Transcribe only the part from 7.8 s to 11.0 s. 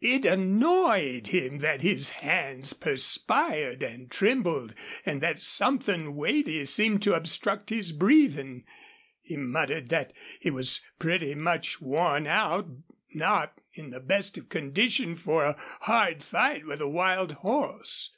breathing. He muttered that he was